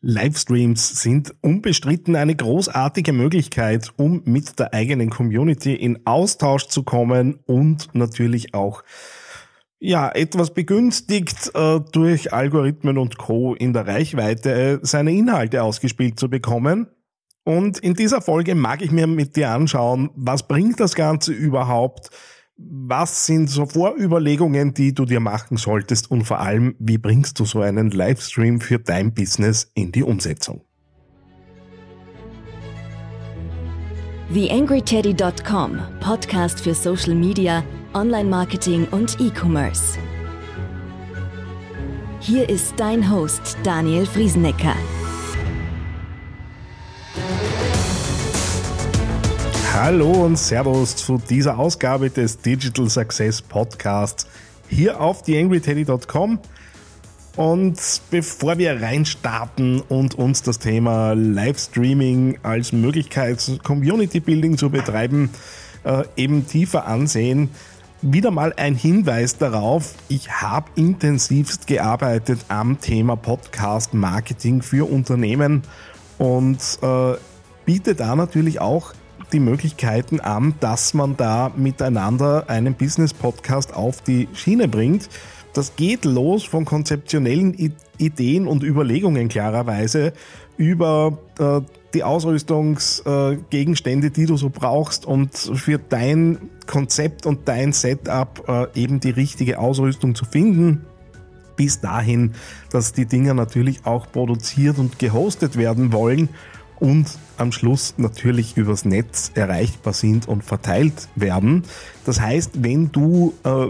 Livestreams 0.00 1.00
sind 1.00 1.34
unbestritten 1.40 2.16
eine 2.16 2.36
großartige 2.36 3.12
Möglichkeit, 3.12 3.92
um 3.96 4.22
mit 4.24 4.58
der 4.58 4.74
eigenen 4.74 5.10
Community 5.10 5.74
in 5.74 6.06
Austausch 6.06 6.66
zu 6.66 6.82
kommen 6.82 7.40
und 7.46 7.94
natürlich 7.94 8.54
auch 8.54 8.82
ja, 9.78 10.10
etwas 10.10 10.54
begünstigt 10.54 11.50
äh, 11.54 11.80
durch 11.92 12.32
Algorithmen 12.32 12.98
und 12.98 13.18
Co. 13.18 13.54
in 13.54 13.72
der 13.72 13.86
Reichweite 13.86 14.52
äh, 14.52 14.78
seine 14.82 15.12
Inhalte 15.12 15.62
ausgespielt 15.62 16.18
zu 16.18 16.30
bekommen. 16.30 16.88
Und 17.44 17.78
in 17.78 17.94
dieser 17.94 18.22
Folge 18.22 18.54
mag 18.54 18.82
ich 18.82 18.90
mir 18.90 19.06
mit 19.06 19.36
dir 19.36 19.50
anschauen, 19.50 20.10
was 20.16 20.48
bringt 20.48 20.80
das 20.80 20.94
Ganze 20.94 21.32
überhaupt? 21.32 22.10
Was 22.58 23.26
sind 23.26 23.50
so 23.50 23.66
Vorüberlegungen, 23.66 24.72
die 24.72 24.94
du 24.94 25.04
dir 25.04 25.20
machen 25.20 25.58
solltest? 25.58 26.10
Und 26.10 26.24
vor 26.24 26.40
allem, 26.40 26.74
wie 26.78 26.96
bringst 26.96 27.38
du 27.38 27.44
so 27.44 27.60
einen 27.60 27.90
Livestream 27.90 28.60
für 28.60 28.78
dein 28.78 29.12
Business 29.12 29.70
in 29.74 29.92
die 29.92 30.02
Umsetzung? 30.02 30.62
TheAngryTeddy.com, 34.32 35.78
Podcast 36.00 36.60
für 36.60 36.74
Social 36.74 37.14
Media, 37.14 37.62
Online-Marketing 37.92 38.88
und 38.90 39.20
E-Commerce. 39.20 39.98
Hier 42.20 42.48
ist 42.48 42.74
dein 42.78 43.10
Host 43.10 43.56
Daniel 43.62 44.06
Friesenecker. 44.06 44.74
Hallo 49.78 50.10
und 50.10 50.38
Servus 50.38 50.96
zu 50.96 51.18
dieser 51.18 51.58
Ausgabe 51.58 52.08
des 52.08 52.38
Digital 52.38 52.88
Success 52.88 53.42
Podcasts 53.42 54.26
hier 54.68 55.02
auf 55.02 55.22
theangryteddy.com. 55.22 56.38
Und 57.36 58.00
bevor 58.10 58.56
wir 58.56 58.80
reinstarten 58.80 59.82
und 59.82 60.14
uns 60.14 60.42
das 60.42 60.58
Thema 60.60 61.12
Livestreaming 61.12 62.38
als 62.42 62.72
Möglichkeit, 62.72 63.60
Community 63.62 64.20
Building 64.20 64.56
zu 64.56 64.70
betreiben, 64.70 65.28
äh, 65.84 66.04
eben 66.16 66.46
tiefer 66.46 66.86
ansehen, 66.86 67.50
wieder 68.00 68.30
mal 68.30 68.54
ein 68.56 68.74
Hinweis 68.76 69.36
darauf, 69.36 69.92
ich 70.08 70.32
habe 70.32 70.70
intensivst 70.76 71.66
gearbeitet 71.66 72.40
am 72.48 72.80
Thema 72.80 73.14
Podcast 73.14 73.92
Marketing 73.92 74.62
für 74.62 74.90
Unternehmen 74.90 75.64
und 76.16 76.60
äh, 76.80 77.12
biete 77.66 77.94
da 77.94 78.16
natürlich 78.16 78.58
auch 78.58 78.94
die 79.32 79.40
Möglichkeiten 79.40 80.20
an, 80.20 80.54
dass 80.60 80.94
man 80.94 81.16
da 81.16 81.50
miteinander 81.56 82.48
einen 82.48 82.74
Business-Podcast 82.74 83.74
auf 83.74 84.02
die 84.02 84.28
Schiene 84.32 84.68
bringt. 84.68 85.08
Das 85.52 85.74
geht 85.76 86.04
los 86.04 86.44
von 86.44 86.64
konzeptionellen 86.64 87.74
Ideen 87.98 88.46
und 88.46 88.62
Überlegungen 88.62 89.28
klarerweise 89.28 90.12
über 90.58 91.18
äh, 91.38 91.60
die 91.94 92.04
Ausrüstungsgegenstände, 92.04 94.06
äh, 94.08 94.10
die 94.10 94.26
du 94.26 94.36
so 94.36 94.50
brauchst 94.50 95.06
und 95.06 95.34
für 95.34 95.78
dein 95.78 96.50
Konzept 96.66 97.24
und 97.24 97.48
dein 97.48 97.72
Setup 97.72 98.44
äh, 98.48 98.66
eben 98.78 99.00
die 99.00 99.08
richtige 99.10 99.58
Ausrüstung 99.58 100.14
zu 100.14 100.26
finden. 100.26 100.84
Bis 101.56 101.80
dahin, 101.80 102.34
dass 102.70 102.92
die 102.92 103.06
Dinger 103.06 103.32
natürlich 103.32 103.86
auch 103.86 104.12
produziert 104.12 104.78
und 104.78 104.98
gehostet 104.98 105.56
werden 105.56 105.90
wollen 105.92 106.28
und 106.78 107.06
am 107.38 107.52
Schluss 107.52 107.94
natürlich 107.96 108.56
übers 108.56 108.84
Netz 108.84 109.30
erreichbar 109.34 109.92
sind 109.92 110.28
und 110.28 110.44
verteilt 110.44 111.08
werden. 111.14 111.64
Das 112.04 112.20
heißt, 112.20 112.62
wenn 112.62 112.92
du 112.92 113.34
äh, 113.44 113.68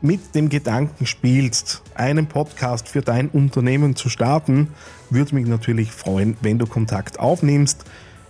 mit 0.00 0.34
dem 0.34 0.48
Gedanken 0.48 1.06
spielst, 1.06 1.82
einen 1.94 2.26
Podcast 2.26 2.88
für 2.88 3.02
dein 3.02 3.28
Unternehmen 3.28 3.96
zu 3.96 4.08
starten, 4.08 4.68
würde 5.10 5.34
mich 5.34 5.46
natürlich 5.46 5.90
freuen, 5.90 6.36
wenn 6.40 6.58
du 6.58 6.66
Kontakt 6.66 7.18
aufnimmst. 7.18 7.84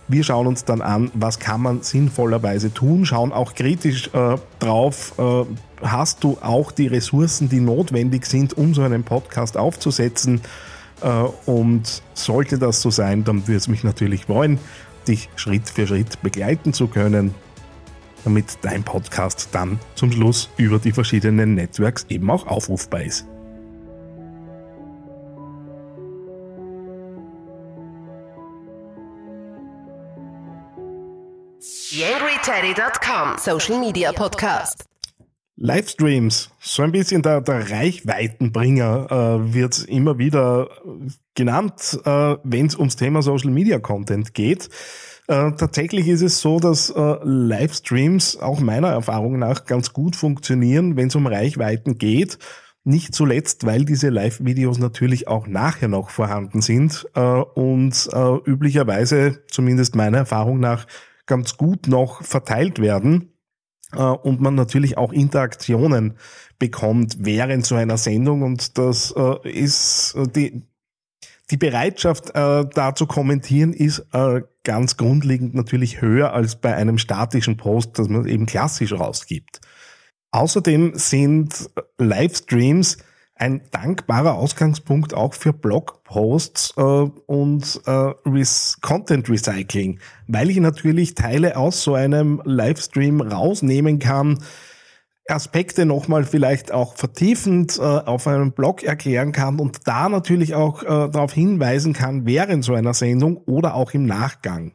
Wir 0.07 0.23
schauen 0.23 0.47
uns 0.47 0.65
dann 0.65 0.81
an, 0.81 1.11
was 1.13 1.37
kann 1.37 1.61
man 1.61 1.83
sinnvollerweise 1.83 2.73
tun, 2.73 3.05
schauen 3.05 3.31
auch 3.31 3.53
kritisch 3.53 4.09
äh, 4.13 4.37
drauf, 4.57 5.13
äh, 5.19 5.45
hast 5.85 6.23
du 6.23 6.39
auch 6.41 6.71
die 6.71 6.87
Ressourcen, 6.87 7.47
die 7.47 7.59
notwendig 7.59 8.25
sind, 8.25 8.57
um 8.57 8.73
so 8.73 8.81
einen 8.81 9.03
Podcast 9.03 9.55
aufzusetzen. 9.55 10.41
Äh, 11.01 11.49
und 11.49 12.01
sollte 12.13 12.57
das 12.57 12.81
so 12.81 12.89
sein, 12.89 13.23
dann 13.23 13.47
würde 13.47 13.57
es 13.57 13.67
mich 13.67 13.83
natürlich 13.83 14.25
freuen, 14.25 14.59
dich 15.07 15.29
Schritt 15.35 15.69
für 15.69 15.87
Schritt 15.87 16.21
begleiten 16.21 16.73
zu 16.73 16.87
können 16.87 17.33
damit 18.23 18.57
dein 18.61 18.83
Podcast 18.83 19.49
dann 19.51 19.79
zum 19.95 20.11
Schluss 20.11 20.49
über 20.57 20.79
die 20.79 20.91
verschiedenen 20.91 21.55
Networks 21.55 22.05
eben 22.09 22.29
auch 22.29 22.45
aufrufbar 22.47 23.03
ist. 23.03 23.25
YangryTeddy.com 31.91 33.37
Social 33.37 33.79
Media 33.79 34.11
Podcast. 34.11 34.85
Livestreams, 35.61 36.49
so 36.61 36.83
ein 36.83 36.93
bisschen 36.93 37.21
der, 37.21 37.41
der 37.41 37.69
Reichweitenbringer 37.69 39.07
äh, 39.11 39.53
wird 39.53 39.83
immer 39.89 40.17
wieder 40.17 40.69
genannt, 41.35 41.99
äh, 42.05 42.35
wenn 42.43 42.65
es 42.65 42.75
ums 42.75 42.95
Thema 42.95 43.21
Social 43.21 43.51
Media 43.51 43.79
Content 43.79 44.33
geht. 44.33 44.69
Äh, 45.27 45.51
tatsächlich 45.51 46.07
ist 46.07 46.21
es 46.21 46.41
so, 46.41 46.59
dass 46.59 46.89
äh, 46.89 47.15
Livestreams 47.23 48.37
auch 48.37 48.59
meiner 48.59 48.89
Erfahrung 48.89 49.37
nach 49.37 49.65
ganz 49.65 49.93
gut 49.93 50.15
funktionieren, 50.15 50.97
wenn 50.97 51.07
es 51.07 51.15
um 51.15 51.27
Reichweiten 51.27 51.97
geht. 51.97 52.39
Nicht 52.83 53.13
zuletzt, 53.13 53.65
weil 53.65 53.85
diese 53.85 54.09
Live-Videos 54.09 54.79
natürlich 54.79 55.27
auch 55.27 55.45
nachher 55.45 55.87
noch 55.87 56.09
vorhanden 56.09 56.61
sind 56.61 57.07
äh, 57.13 57.21
und 57.21 58.09
äh, 58.11 58.49
üblicherweise, 58.49 59.43
zumindest 59.51 59.95
meiner 59.95 60.19
Erfahrung 60.19 60.59
nach, 60.59 60.87
ganz 61.27 61.57
gut 61.57 61.87
noch 61.87 62.23
verteilt 62.23 62.79
werden 62.79 63.33
äh, 63.93 64.01
und 64.01 64.41
man 64.41 64.55
natürlich 64.55 64.97
auch 64.97 65.13
Interaktionen 65.13 66.17
bekommt 66.57 67.17
während 67.19 67.65
so 67.65 67.75
einer 67.75 67.97
Sendung 67.97 68.41
und 68.41 68.77
das 68.77 69.13
äh, 69.15 69.47
ist 69.47 70.15
die 70.35 70.68
die 71.51 71.57
Bereitschaft, 71.57 72.29
äh, 72.35 72.65
da 72.73 72.95
zu 72.95 73.07
kommentieren, 73.07 73.73
ist 73.73 74.05
äh, 74.13 74.41
ganz 74.63 74.97
grundlegend 74.97 75.55
natürlich 75.55 76.01
höher 76.01 76.33
als 76.33 76.55
bei 76.55 76.75
einem 76.75 76.97
statischen 76.97 77.57
Post, 77.57 77.97
das 77.97 78.07
man 78.07 78.27
eben 78.27 78.45
klassisch 78.45 78.93
rausgibt. 78.93 79.61
Außerdem 80.31 80.93
sind 80.93 81.69
Livestreams 81.97 82.97
ein 83.39 83.61
dankbarer 83.71 84.35
Ausgangspunkt 84.35 85.13
auch 85.13 85.33
für 85.33 85.53
Blogposts 85.53 86.73
äh, 86.77 86.81
und 86.81 87.81
äh, 87.85 88.43
Content 88.81 89.29
Recycling, 89.29 89.99
weil 90.27 90.49
ich 90.49 90.57
natürlich 90.57 91.15
Teile 91.15 91.55
aus 91.55 91.81
so 91.81 91.93
einem 91.95 92.41
Livestream 92.43 93.21
rausnehmen 93.21 93.99
kann, 93.99 94.39
Aspekte 95.29 95.85
nochmal 95.85 96.23
vielleicht 96.23 96.71
auch 96.71 96.95
vertiefend 96.95 97.77
äh, 97.77 97.81
auf 97.81 98.27
einem 98.27 98.51
Blog 98.51 98.83
erklären 98.83 99.31
kann 99.31 99.59
und 99.59 99.87
da 99.87 100.09
natürlich 100.09 100.55
auch 100.55 100.83
äh, 100.83 100.87
darauf 100.87 101.33
hinweisen 101.33 101.93
kann 101.93 102.25
während 102.25 102.63
so 102.63 102.73
einer 102.73 102.93
Sendung 102.93 103.37
oder 103.37 103.75
auch 103.75 103.93
im 103.93 104.05
Nachgang. 104.05 104.73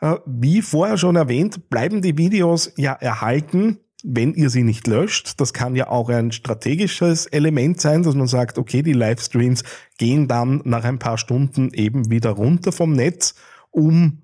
Äh, 0.00 0.16
wie 0.26 0.62
vorher 0.62 0.98
schon 0.98 1.16
erwähnt, 1.16 1.70
bleiben 1.70 2.02
die 2.02 2.18
Videos 2.18 2.72
ja 2.76 2.92
erhalten, 2.92 3.78
wenn 4.04 4.34
ihr 4.34 4.50
sie 4.50 4.62
nicht 4.62 4.86
löscht. 4.86 5.40
Das 5.40 5.52
kann 5.52 5.74
ja 5.74 5.88
auch 5.88 6.10
ein 6.10 6.30
strategisches 6.30 7.26
Element 7.26 7.80
sein, 7.80 8.02
dass 8.02 8.14
man 8.14 8.26
sagt, 8.26 8.58
okay, 8.58 8.82
die 8.82 8.92
Livestreams 8.92 9.64
gehen 9.98 10.28
dann 10.28 10.60
nach 10.64 10.84
ein 10.84 10.98
paar 10.98 11.16
Stunden 11.16 11.70
eben 11.72 12.10
wieder 12.10 12.30
runter 12.30 12.70
vom 12.70 12.92
Netz, 12.92 13.34
um 13.70 14.22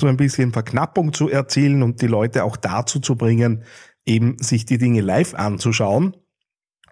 so 0.00 0.06
ein 0.06 0.16
bisschen 0.16 0.52
Verknappung 0.52 1.12
zu 1.12 1.28
erzielen 1.28 1.82
und 1.82 2.00
die 2.00 2.06
Leute 2.06 2.44
auch 2.44 2.56
dazu 2.56 3.00
zu 3.00 3.16
bringen, 3.16 3.64
eben 4.08 4.36
sich 4.40 4.66
die 4.66 4.78
Dinge 4.78 5.02
live 5.02 5.34
anzuschauen. 5.34 6.16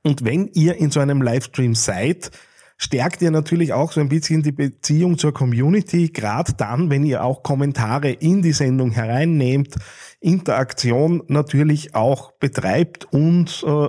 Und 0.02 0.24
wenn 0.24 0.48
ihr 0.48 0.76
in 0.76 0.90
so 0.90 1.00
einem 1.00 1.20
Livestream 1.22 1.74
seid, 1.74 2.30
stärkt 2.76 3.22
ihr 3.22 3.30
natürlich 3.30 3.72
auch 3.72 3.90
so 3.92 4.00
ein 4.00 4.08
bisschen 4.08 4.42
die 4.42 4.52
Beziehung 4.52 5.18
zur 5.18 5.32
Community, 5.32 6.10
gerade 6.10 6.52
dann, 6.54 6.90
wenn 6.90 7.04
ihr 7.04 7.24
auch 7.24 7.42
Kommentare 7.42 8.10
in 8.10 8.42
die 8.42 8.52
Sendung 8.52 8.90
hereinnehmt, 8.90 9.74
Interaktion 10.20 11.22
natürlich 11.28 11.94
auch 11.94 12.32
betreibt 12.32 13.06
und 13.12 13.64
äh, 13.66 13.88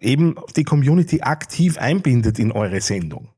eben 0.00 0.36
die 0.56 0.64
Community 0.64 1.22
aktiv 1.22 1.78
einbindet 1.78 2.38
in 2.38 2.52
eure 2.52 2.80
Sendung. 2.80 3.30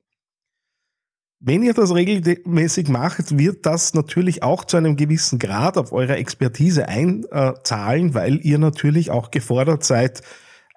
Wenn 1.43 1.63
ihr 1.63 1.73
das 1.73 1.95
regelmäßig 1.95 2.89
macht, 2.91 3.39
wird 3.39 3.65
das 3.65 3.95
natürlich 3.95 4.43
auch 4.43 4.67
zu 4.67 4.77
einem 4.77 4.97
gewissen 4.97 5.39
Grad 5.39 5.79
auf 5.79 5.91
eure 5.91 6.17
Expertise 6.17 6.87
einzahlen, 6.87 8.13
weil 8.13 8.45
ihr 8.45 8.59
natürlich 8.59 9.11
auch 9.11 9.31
gefordert 9.31 9.83
seid, 9.83 10.21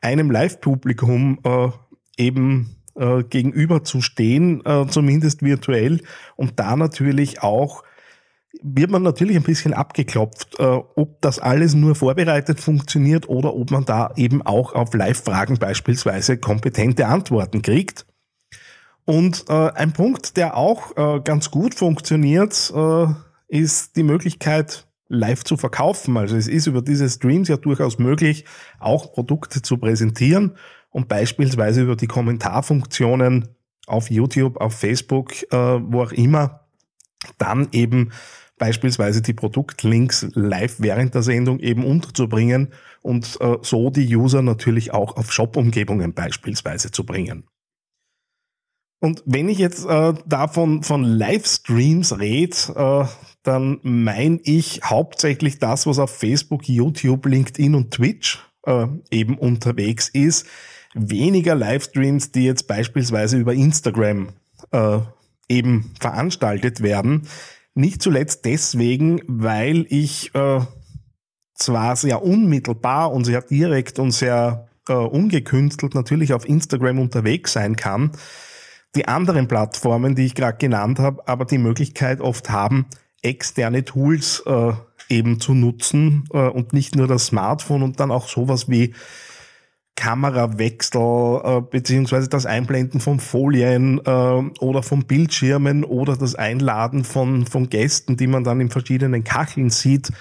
einem 0.02 0.32
Live-Publikum 0.32 1.40
äh, 1.44 1.68
eben 2.16 2.78
äh, 2.96 3.24
gegenüber 3.24 3.84
zu 3.84 4.02
stehen, 4.02 4.66
äh, 4.66 4.88
zumindest 4.88 5.44
virtuell. 5.44 6.00
Und 6.38 6.58
da 6.62 6.78
natürlich 6.78 7.42
auch 7.44 7.84
wird 8.62 8.90
man 8.90 9.04
natürlich 9.04 9.36
ein 9.36 9.44
bisschen 9.44 9.74
abgeklopft, 9.74 10.60
äh, 10.60 10.64
ob 10.64 11.22
das 11.22 11.40
alles 11.40 11.74
nur 11.74 11.96
vorbereitet 11.96 12.62
funktioniert 12.62 13.28
oder 13.28 13.54
ob 13.54 13.70
man 13.72 13.84
da 13.84 14.14
eben 14.16 14.42
auch 14.42 14.74
auf 14.76 14.94
Live-Fragen 14.94 15.58
beispielsweise 15.58 16.38
kompetente 16.38 17.08
Antworten 17.08 17.62
kriegt. 17.62 18.06
Und 19.06 19.46
äh, 19.50 19.54
ein 19.54 19.94
Punkt, 19.94 20.38
der 20.38 20.56
auch 20.56 20.96
äh, 20.96 21.20
ganz 21.22 21.52
gut 21.52 21.76
funktioniert, 21.76 22.72
äh, 22.76 23.06
ist 23.48 23.96
die 23.96 24.04
Möglichkeit, 24.04 24.88
live 25.10 25.44
zu 25.44 25.58
verkaufen. 25.58 26.18
Also 26.18 26.36
es 26.36 26.48
ist 26.48 26.68
über 26.68 26.82
diese 26.82 27.10
Streams 27.10 27.48
ja 27.48 27.58
durchaus 27.58 28.00
möglich, 28.00 28.46
auch 28.80 29.14
Produkte 29.14 29.62
zu 29.62 29.78
präsentieren 29.78 30.58
und 30.90 31.08
beispielsweise 31.08 31.82
über 31.82 31.96
die 31.96 32.08
Kommentarfunktionen 32.08 33.50
auf 33.86 34.10
YouTube, 34.10 34.58
auf 34.58 34.74
Facebook, 34.74 35.44
äh, 35.52 35.58
wo 35.58 36.04
auch 36.04 36.12
immer, 36.12 36.62
dann 37.38 37.68
eben 37.72 38.12
beispielsweise 38.58 39.22
die 39.22 39.34
Produktlinks 39.34 40.28
live 40.34 40.76
während 40.80 41.16
der 41.16 41.24
Sendung 41.24 41.60
eben 41.60 41.86
unterzubringen 41.86 42.70
und 43.02 43.38
äh, 43.42 43.58
so 43.62 43.90
die 43.90 44.16
User 44.16 44.42
natürlich 44.42 44.94
auch 44.94 45.18
auf 45.18 45.32
Shop-Umgebungen 45.32 46.14
beispielsweise 46.14 46.92
zu 46.92 47.06
bringen. 47.06 47.44
Und 49.04 49.22
wenn 49.26 49.50
ich 49.50 49.58
jetzt 49.58 49.86
äh, 49.86 50.14
davon 50.26 50.82
von 50.82 51.04
Livestreams 51.04 52.20
rede, 52.20 52.56
äh, 52.74 53.06
dann 53.44 53.80
meine 53.84 54.40
ich 54.44 54.80
hauptsächlich 54.86 55.60
das, 55.60 55.86
was 55.86 56.00
auf 56.00 56.10
Facebook, 56.10 56.70
YouTube, 56.70 57.26
LinkedIn 57.26 57.76
und 57.76 57.92
Twitch 57.92 58.40
äh, 58.66 58.88
eben 59.12 59.38
unterwegs 59.38 60.08
ist. 60.08 60.46
Weniger 60.94 61.54
Livestreams, 61.54 62.32
die 62.32 62.46
jetzt 62.46 62.66
beispielsweise 62.70 63.38
über 63.38 63.54
Instagram 63.54 64.30
äh, 64.72 65.00
eben 65.50 65.92
veranstaltet 66.00 66.82
werden. 66.82 67.28
Nicht 67.74 68.02
zuletzt 68.02 68.46
deswegen, 68.46 69.20
weil 69.28 69.86
ich 69.90 70.34
äh, 70.34 70.62
zwar 71.56 71.98
sehr 71.98 72.24
unmittelbar 72.24 73.12
und 73.12 73.26
sehr 73.26 73.42
direkt 73.42 74.00
und 74.00 74.12
sehr 74.12 74.70
äh, 74.88 74.94
ungekünstelt 74.94 75.94
natürlich 75.94 76.32
auf 76.32 76.48
Instagram 76.48 77.00
unterwegs 77.00 77.52
sein 77.52 77.76
kann, 77.76 78.12
die 78.96 79.08
anderen 79.08 79.48
Plattformen, 79.48 80.16
die 80.16 80.26
ich 80.26 80.36
gerade 80.36 80.58
genannt 80.58 81.00
habe, 81.00 81.28
aber 81.28 81.46
die 81.46 81.58
Möglichkeit 81.58 82.22
oft 82.22 82.50
haben, 82.50 82.86
externe 83.22 83.86
Tools 83.86 84.44
äh, 84.46 84.74
eben 85.10 85.40
zu 85.40 85.54
nutzen 85.54 86.26
äh, 86.34 86.38
und 86.38 86.74
nicht 86.74 86.96
nur 86.96 87.08
das 87.08 87.28
Smartphone 87.28 87.84
und 87.84 88.00
dann 88.00 88.12
auch 88.12 88.28
sowas 88.28 88.70
wie 88.70 88.94
Kamerawechsel 89.96 91.42
äh, 91.44 91.62
beziehungsweise 91.62 92.28
das 92.28 92.46
Einblenden 92.46 93.00
von 93.00 93.20
Folien 93.20 94.00
äh, 94.06 94.10
oder 94.60 94.84
von 94.84 95.06
Bildschirmen 95.06 95.84
oder 95.84 96.18
das 96.18 96.36
Einladen 96.36 97.04
von, 97.04 97.46
von 97.46 97.70
Gästen, 97.70 98.18
die 98.18 98.28
man 98.28 98.44
dann 98.44 98.60
in 98.60 98.70
verschiedenen 98.70 99.24
Kacheln 99.24 99.70
sieht. 99.70 100.12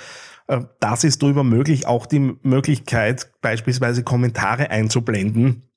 Äh, 0.47 0.61
das 0.81 1.05
ist 1.05 1.23
darüber 1.23 1.43
möglich, 1.43 1.87
auch 1.87 2.07
die 2.07 2.37
Möglichkeit, 2.43 3.33
beispielsweise 3.41 4.03
Kommentare 4.03 4.71
einzublenden 4.71 5.72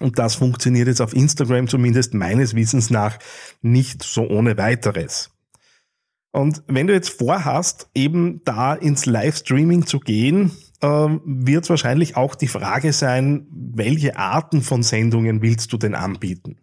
und 0.00 0.18
das 0.18 0.34
funktioniert 0.34 0.88
jetzt 0.88 1.00
auf 1.00 1.14
Instagram 1.14 1.68
zumindest 1.68 2.14
meines 2.14 2.54
Wissens 2.54 2.90
nach 2.90 3.18
nicht 3.62 4.02
so 4.02 4.28
ohne 4.28 4.56
weiteres. 4.56 5.30
Und 6.32 6.62
wenn 6.66 6.86
du 6.86 6.92
jetzt 6.92 7.10
vorhast, 7.10 7.88
eben 7.94 8.42
da 8.44 8.74
ins 8.74 9.06
Livestreaming 9.06 9.86
zu 9.86 9.98
gehen, 9.98 10.52
äh, 10.80 10.86
wird 10.86 11.68
wahrscheinlich 11.68 12.16
auch 12.16 12.34
die 12.34 12.48
Frage 12.48 12.92
sein, 12.92 13.46
welche 13.50 14.16
Arten 14.16 14.62
von 14.62 14.82
Sendungen 14.82 15.42
willst 15.42 15.72
du 15.72 15.76
denn 15.76 15.94
anbieten? 15.94 16.60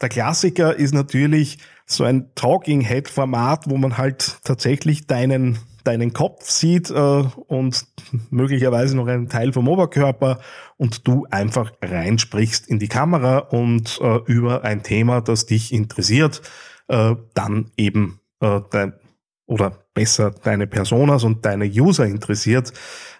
Der 0.00 0.08
Klassiker 0.08 0.76
ist 0.76 0.92
natürlich 0.92 1.58
so 1.86 2.04
ein 2.04 2.34
Talking 2.34 2.80
Head 2.80 3.08
Format, 3.08 3.70
wo 3.70 3.76
man 3.76 3.96
halt 3.96 4.38
tatsächlich 4.44 5.06
deinen 5.06 5.58
deinen 5.86 6.12
Kopf 6.12 6.48
sieht 6.48 6.90
äh, 6.90 6.94
und 6.94 7.86
möglicherweise 8.30 8.96
noch 8.96 9.06
einen 9.06 9.28
Teil 9.28 9.52
vom 9.52 9.68
Oberkörper 9.68 10.40
und 10.76 11.06
du 11.06 11.26
einfach 11.30 11.72
reinsprichst 11.82 12.66
in 12.66 12.78
die 12.78 12.88
Kamera 12.88 13.38
und 13.38 13.98
äh, 14.02 14.18
über 14.26 14.64
ein 14.64 14.82
Thema, 14.82 15.20
das 15.20 15.46
dich 15.46 15.72
interessiert, 15.72 16.42
äh, 16.88 17.14
dann 17.34 17.70
eben 17.76 18.20
äh, 18.40 18.60
dein, 18.70 18.94
oder 19.46 19.84
besser 19.94 20.30
deine 20.30 20.66
Personas 20.66 21.24
und 21.24 21.44
deine 21.44 21.66
User 21.66 22.04
interessiert, 22.04 22.72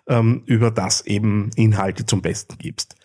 ähm, 0.09 0.43
über 0.47 0.71
das 0.71 1.07
eben 1.07 1.51
Inhalte 1.57 2.05
zum 2.05 2.21
Besten 2.21 2.59
gibst. 2.59 2.97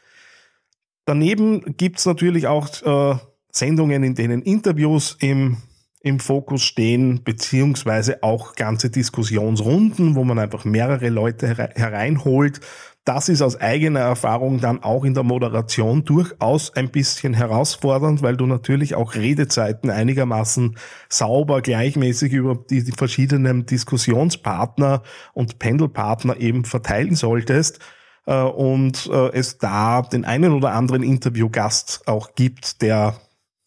Daneben 1.06 1.78
gibt's 1.78 2.06
natürlich 2.06 2.48
auch 2.48 2.68
äh, 2.84 3.18
Sendungen, 3.52 4.04
in 4.04 4.16
denen 4.16 4.42
Interviews 4.42 5.18
im 5.20 5.58
im 6.04 6.20
Fokus 6.20 6.64
stehen, 6.64 7.24
beziehungsweise 7.24 8.24
auch 8.24 8.56
ganze 8.56 8.90
Diskussionsrunden, 8.90 10.16
wo 10.16 10.24
man 10.24 10.40
einfach 10.40 10.66
mehrere 10.66 11.10
Leute 11.10 11.56
hereinholt. 11.56 12.60
Das 13.06 13.30
ist 13.30 13.42
aus 13.42 13.60
eigener 13.60 14.02
Erfahrung 14.02 14.60
dann 14.60 14.84
auch 14.84 15.06
in 15.06 15.16
der 15.16 15.24
Moderation 15.24 16.04
durchaus 16.04 16.76
ein 16.76 16.90
bisschen 16.90 17.34
herausfordernd, 17.34 18.22
weil 18.22 18.38
du 18.38 18.46
natürlich 18.46 18.94
auch 18.94 19.16
Redezeiten 19.16 19.90
einigermaßen 19.90 20.78
sauber, 21.10 21.62
gleichmäßig 21.62 22.34
über 22.34 22.56
die, 22.70 22.82
verschiedenen 22.92 23.66
Diskussionspartner 23.66 25.02
und 25.34 25.58
Pendelpartner 25.58 26.38
eben 26.38 26.64
verteilen 26.64 27.16
solltest 27.16 27.80
äh, 28.28 28.40
und 28.40 29.10
äh, 29.12 29.30
es 29.34 29.58
da 29.58 30.04
den 30.04 30.26
einen 30.26 30.54
oder 30.54 30.74
anderen 30.74 31.02
Interviewgast 31.02 32.08
auch 32.08 32.36
gibt, 32.36 32.84
der 32.84 33.16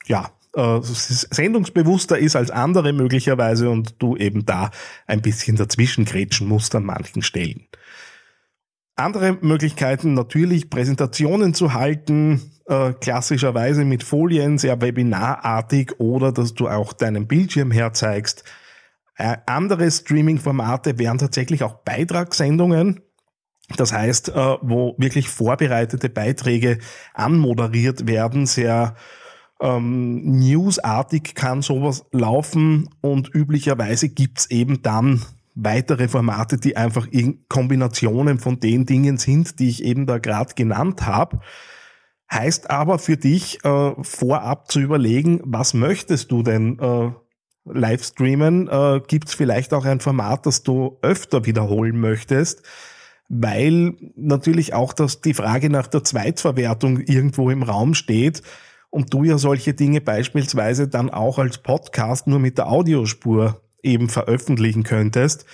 ja 0.06 0.31
äh, 0.55 0.81
sendungsbewusster 0.83 2.19
ist 2.19 2.37
als 2.37 2.51
andere 2.51 2.93
möglicherweise 2.93 3.71
und 3.71 4.01
du 4.01 4.17
eben 4.17 4.47
da 4.47 4.71
ein 5.06 5.23
bisschen 5.23 5.56
dazwischen 5.56 6.05
grätschen 6.05 6.49
musst 6.49 6.75
an 6.75 6.85
manchen 6.85 7.23
Stellen. 7.23 7.67
Andere 8.97 9.39
Möglichkeiten 9.41 10.15
natürlich 10.15 10.71
Präsentationen 10.71 11.53
zu 11.53 11.75
halten, 11.75 12.53
äh, 12.67 12.93
klassischerweise 12.93 13.85
mit 13.85 14.05
Folien, 14.05 14.59
sehr 14.59 14.81
webinarartig 14.81 15.99
oder 15.99 16.31
dass 16.31 16.55
du 16.55 16.69
auch 16.69 16.93
deinen 16.93 17.27
Bildschirm 17.27 17.73
herzeigst. 17.73 18.45
Äh, 19.17 19.37
andere 19.47 19.91
Streaming-Formate 19.91 20.99
wären 20.99 21.19
tatsächlich 21.19 21.65
auch 21.65 21.75
Beitragssendungen. 21.85 23.01
Das 23.77 23.93
heißt, 23.93 24.29
äh, 24.29 24.56
wo 24.62 24.95
wirklich 24.99 25.29
vorbereitete 25.29 26.09
Beiträge 26.09 26.79
anmoderiert 27.15 28.06
werden, 28.06 28.47
sehr 28.47 28.95
ähm, 29.64 30.20
newsartig 30.38 31.34
kann 31.34 31.62
sowas 31.62 32.05
laufen 32.12 32.90
und 33.00 33.34
üblicherweise 33.34 34.11
gibt's 34.11 34.50
eben 34.50 34.82
dann 34.82 35.22
weitere 35.55 36.08
Formate, 36.08 36.58
die 36.58 36.76
einfach 36.76 37.06
in 37.06 37.49
Kombinationen 37.49 38.38
von 38.38 38.61
den 38.61 38.84
Dingen 38.84 39.16
sind, 39.16 39.58
die 39.58 39.70
ich 39.70 39.82
eben 39.82 40.05
da 40.06 40.19
gerade 40.19 40.55
genannt 40.55 41.06
habe. 41.06 41.40
Heißt 42.31 42.70
aber 42.70 42.99
für 42.99 43.16
dich 43.16 43.64
äh, 43.64 43.93
vorab 44.02 44.70
zu 44.70 44.81
überlegen, 44.81 45.40
was 45.44 45.72
möchtest 45.72 46.31
du 46.31 46.43
denn 46.43 46.78
äh, 46.78 47.10
live 47.64 48.05
streamen? 48.05 48.69
Äh, 48.69 49.00
Gibt 49.06 49.28
es 49.28 49.34
vielleicht 49.34 49.72
auch 49.72 49.86
ein 49.86 50.00
Format, 50.00 50.44
das 50.44 50.62
du 50.62 50.98
öfter 51.00 51.46
wiederholen 51.46 51.98
möchtest? 51.98 52.62
Weil 53.31 53.94
natürlich 54.17 54.74
auch 54.74 54.93
das, 54.93 55.22
die 55.22 55.32
Frage 55.32 55.70
nach 55.70 55.86
der 55.86 56.05
Zweitverwertung 56.05 57.00
irgendwo 57.00 57.48
im 57.48 57.62
Raum 57.62 57.94
steht 57.94 58.43
und 58.94 59.13
du 59.13 59.24
ja 59.24 59.39
solche 59.39 59.74
Dinge 59.74 60.01
beispielsweise 60.01 60.86
dann 60.86 61.10
auch 61.10 61.41
als 61.41 61.58
Podcast 61.58 62.29
nur 62.29 62.39
mit 62.39 62.58
der 62.58 62.69
Audiospur 62.69 63.60
eben 63.82 64.08
veröffentlichen 64.08 64.84
könntest. 64.84 65.46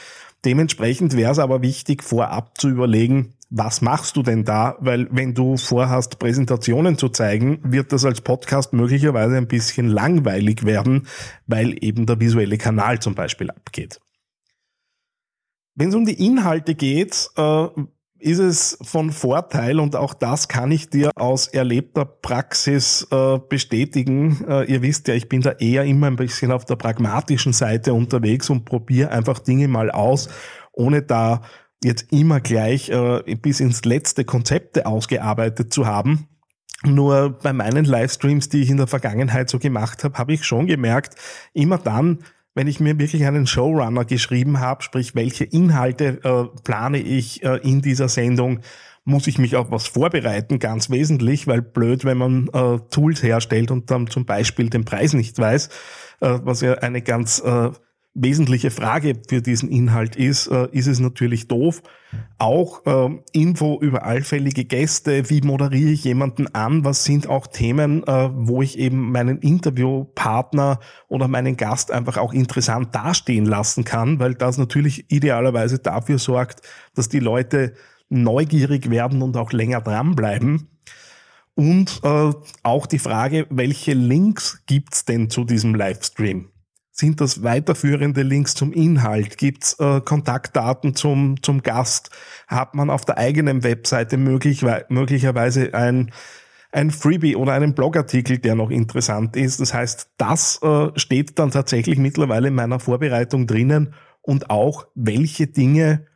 Dementsprechend 0.45 1.17
wäre 1.17 1.33
es 1.33 1.39
aber 1.39 1.63
wichtig, 1.63 2.03
vorab 2.03 2.59
zu 2.59 2.69
überlegen, 2.69 3.33
was 3.49 3.81
machst 3.81 4.17
du 4.17 4.23
denn 4.23 4.45
da? 4.45 4.77
Weil 4.81 5.09
wenn 5.11 5.33
du 5.33 5.57
vorhast, 5.57 6.19
Präsentationen 6.19 6.99
zu 6.99 7.09
zeigen, 7.09 7.61
wird 7.63 7.93
das 7.93 8.05
als 8.05 8.21
Podcast 8.21 8.75
möglicherweise 8.75 9.39
ein 9.39 9.49
bisschen 9.49 9.89
langweilig 9.89 10.67
werden, 10.67 11.07
weil 11.47 11.83
eben 11.83 12.05
der 12.05 12.21
visuelle 12.21 12.59
Kanal 12.59 12.99
zum 13.01 13.15
Beispiel 13.15 13.51
abgeht. 13.51 14.03
Wenn 15.75 15.89
es 15.89 15.95
um 15.95 16.05
die 16.05 16.27
Inhalte 16.27 16.75
geht, 16.75 17.31
äh, 17.37 17.69
ist 18.21 18.39
es 18.39 18.79
von 18.83 19.11
Vorteil 19.13 19.81
und 19.81 19.97
auch 19.97 20.15
das 20.15 20.49
kann 20.49 20.71
ich 20.71 20.91
dir 20.91 21.11
aus 21.17 21.47
erlebter 21.47 22.05
Praxis 22.05 23.07
äh, 23.11 23.39
bestätigen. 23.49 24.45
Äh, 24.49 24.71
ihr 24.71 24.83
wisst 24.83 25.09
ja, 25.09 25.15
ich 25.15 25.29
bin 25.29 25.41
da 25.41 25.53
eher 25.53 25.85
immer 25.85 26.07
ein 26.07 26.17
bisschen 26.17 26.53
auf 26.53 26.65
der 26.65 26.77
pragmatischen 26.77 27.53
Seite 27.53 27.95
unterwegs 27.95 28.51
und 28.51 28.65
probiere 28.65 29.11
einfach 29.11 29.39
Dinge 29.39 29.69
mal 29.69 29.91
aus, 29.91 30.29
ohne 30.73 31.03
da 31.03 31.43
jetzt 31.83 32.13
immer 32.13 32.41
gleich 32.41 32.91
äh, 32.91 33.35
bis 33.37 33.61
ins 33.61 33.85
letzte 33.85 34.25
Konzepte 34.25 34.87
ausgearbeitet 34.87 35.73
zu 35.73 35.87
haben. 35.87 36.29
Nur 36.83 37.39
bei 37.43 37.53
meinen 37.53 37.85
Livestreams, 37.85 38.49
die 38.49 38.63
ich 38.63 38.71
in 38.71 38.79
der 38.79 38.87
Vergangenheit 38.87 39.51
so 39.51 39.59
gemacht 39.59 40.05
habe, 40.05 40.17
habe 40.17 40.33
ich 40.33 40.45
schon 40.45 40.67
gemerkt, 40.67 41.15
immer 41.53 41.79
dann, 41.79 42.21
wenn 42.55 42.67
ich 42.67 42.81
mir 42.81 42.99
wirklich 42.99 43.25
einen 43.25 43.47
Showrunner 43.47 44.05
geschrieben 44.05 44.61
habe, 44.61 44.83
sprich 44.83 45.15
welche 45.15 45.45
Inhalte 45.45 46.21
äh, 46.25 46.61
plane 46.63 46.99
ich 46.99 47.43
äh, 47.43 47.57
in 47.57 47.81
dieser 47.81 48.09
Sendung, 48.09 48.61
muss 49.05 49.27
ich 49.27 49.39
mich 49.39 49.57
auf 49.57 49.71
was 49.71 49.87
vorbereiten, 49.87 50.59
ganz 50.59 50.91
wesentlich, 50.91 51.47
weil 51.47 51.63
blöd, 51.63 52.05
wenn 52.05 52.19
man 52.19 52.49
äh, 52.53 52.79
Tools 52.91 53.23
herstellt 53.23 53.71
und 53.71 53.91
dann 53.91 54.07
zum 54.07 54.27
Beispiel 54.27 54.69
den 54.69 54.85
Preis 54.85 55.15
nicht 55.15 55.39
weiß, 55.39 55.69
äh, 56.21 56.39
was 56.43 56.61
ja 56.61 56.75
eine 56.75 57.03
ganz 57.03 57.41
äh, 57.41 57.71
wesentliche 58.15 58.71
Frage 58.71 59.15
für 59.29 59.41
diesen 59.41 59.71
Inhalt 59.71 60.17
ist, 60.17 60.49
äh, 60.49 60.69
ist 60.73 60.89
es 60.89 60.99
natürlich 60.99 61.47
doof. 61.47 61.83
Auch 62.39 62.85
äh, 62.85 63.19
Info 63.33 63.79
über 63.81 64.05
allfällige 64.05 64.65
Gäste, 64.65 65.31
wie 65.31 65.43
moderiere 65.43 65.91
ich 65.91 66.05
jemanden 66.05 66.53
an, 66.53 66.85
was 66.85 67.05
sind 67.05 67.29
auch 67.29 67.47
Themen, 67.47 68.03
äh, 68.05 68.31
wo 68.33 68.63
ich 68.63 68.79
eben 68.79 69.13
meinen 69.13 69.39
Interviewpartner 69.39 70.81
oder 71.09 71.29
meinen 71.29 71.57
Gast 71.57 71.93
einfach 71.93 72.17
auch 72.17 72.33
interessant 72.33 72.95
dastehen 72.95 73.47
lassen 73.47 73.85
kann, 73.85 74.19
weil 74.19 74.35
das 74.35 74.59
natürlich 74.59 75.11
idealerweise 75.11 75.79
dafür 75.79 76.19
sorgt, 76.19 76.63
dass 76.95 77.09
die 77.09 77.21
Leute 77.21 77.75
neugierig 78.09 78.91
werden 78.91 79.23
und 79.23 79.37
auch 79.37 79.53
länger 79.53 79.81
dranbleiben. 79.81 80.69
Und 81.55 82.01
äh, 82.03 82.33
auch 82.63 82.87
die 82.87 82.99
Frage, 82.99 83.47
welche 83.51 83.93
Links 83.93 84.65
gibt's 84.67 85.05
denn 85.05 85.31
zu 85.31 85.45
diesem 85.45 85.75
Livestream? 85.75 86.51
Sind 87.01 87.23
das 87.23 87.43
weiterführende 87.43 88.21
Links 88.21 88.55
zum 88.55 88.75
Inhalt? 88.75 89.39
Gibt 89.39 89.65
es 89.65 89.81
äh, 89.81 90.03
Kontaktdaten 90.03 90.95
zum, 90.95 91.43
zum 91.43 91.63
Gast? 91.63 92.11
Hat 92.47 92.75
man 92.75 92.91
auf 92.91 93.07
der 93.07 93.17
eigenen 93.17 93.65
Webseite 93.65 94.19
möglich, 94.19 94.67
möglicherweise 94.91 95.73
ein, 95.73 96.13
ein 96.73 96.91
Freebie 96.91 97.37
oder 97.37 97.55
einen 97.55 97.75
Blogartikel, 97.75 98.37
der 98.37 98.55
noch 98.55 98.69
interessant 98.69 99.35
ist? 99.35 99.61
Das 99.61 99.73
heißt, 99.73 100.11
das 100.19 100.61
äh, 100.63 100.89
steht 100.97 101.39
dann 101.39 101.51
tatsächlich 101.51 101.97
mittlerweile 101.97 102.49
in 102.49 102.55
meiner 102.55 102.81
Vorbereitung 102.81 103.47
drinnen 103.47 103.95
und 104.21 104.51
auch, 104.51 104.87
welche 104.95 105.47
Dinge 105.47 106.07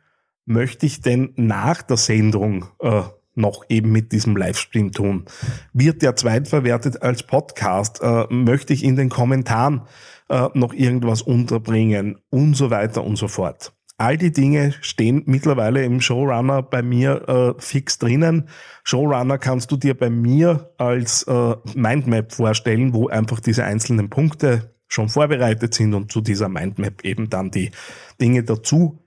möchte 0.45 0.85
ich 0.85 1.01
denn 1.01 1.33
nach 1.35 1.81
der 1.81 1.97
Sendung 1.97 2.65
äh, 2.79 3.01
noch 3.35 3.65
eben 3.69 3.91
mit 3.91 4.11
diesem 4.11 4.35
Livestream 4.35 4.91
tun? 4.91 5.25
Wird 5.73 6.01
der 6.01 6.15
zweitverwertet 6.15 7.01
als 7.01 7.23
Podcast? 7.23 8.01
Äh, 8.01 8.25
möchte 8.29 8.73
ich 8.73 8.83
in 8.83 8.95
den 8.95 9.09
Kommentaren 9.09 9.81
äh, 10.29 10.47
noch 10.53 10.73
irgendwas 10.73 11.21
unterbringen 11.21 12.17
und 12.29 12.55
so 12.55 12.69
weiter 12.69 13.03
und 13.03 13.17
so 13.17 13.27
fort. 13.27 13.73
All 13.97 14.17
die 14.17 14.33
Dinge 14.33 14.73
stehen 14.81 15.23
mittlerweile 15.25 15.85
im 15.85 16.01
Showrunner 16.01 16.63
bei 16.63 16.81
mir 16.81 17.29
äh, 17.29 17.61
fix 17.61 17.97
drinnen. 17.97 18.49
Showrunner 18.83 19.37
kannst 19.37 19.71
du 19.71 19.77
dir 19.77 19.93
bei 19.97 20.09
mir 20.09 20.73
als 20.77 21.23
äh, 21.23 21.55
Mindmap 21.75 22.33
vorstellen, 22.33 22.93
wo 22.93 23.07
einfach 23.07 23.39
diese 23.39 23.63
einzelnen 23.63 24.09
Punkte 24.09 24.75
schon 24.89 25.07
vorbereitet 25.07 25.73
sind 25.73 25.93
und 25.93 26.11
zu 26.11 26.19
dieser 26.19 26.49
Mindmap 26.49 27.05
eben 27.05 27.29
dann 27.29 27.51
die 27.51 27.71
Dinge 28.19 28.43
dazu 28.43 28.99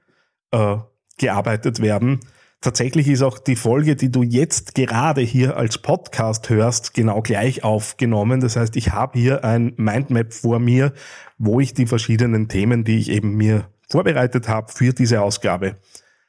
äh, 0.53 0.77
gearbeitet 1.19 1.81
werden. 1.81 2.21
Tatsächlich 2.61 3.07
ist 3.07 3.23
auch 3.23 3.39
die 3.39 3.55
Folge, 3.55 3.95
die 3.95 4.11
du 4.11 4.25
jetzt 4.25 4.75
gerade 4.75 5.21
hier 5.21 5.57
als 5.57 5.79
Podcast 5.79 6.51
hörst, 6.51 6.93
genau 6.93 7.23
gleich 7.23 7.63
aufgenommen. 7.63 8.41
Das 8.41 8.57
heißt, 8.57 8.75
ich 8.75 8.91
habe 8.91 9.17
hier 9.17 9.45
ein 9.45 9.75
Mindmap 9.77 10.35
vor 10.35 10.59
mir, 10.59 10.93
wo 11.39 11.61
ich 11.61 11.73
die 11.73 11.87
verschiedenen 11.87 12.49
Themen, 12.49 12.83
die 12.83 12.99
ich 12.99 13.11
eben 13.11 13.37
mir 13.37 13.69
vorbereitet 13.89 14.49
habe 14.49 14.73
für 14.73 14.93
diese 14.93 15.21
Ausgabe, 15.21 15.77